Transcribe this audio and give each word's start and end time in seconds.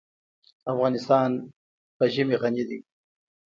افغانستان 0.71 1.29
په 1.97 2.03
ژمی 2.13 2.35
غني 2.41 2.63
دی. 2.69 2.79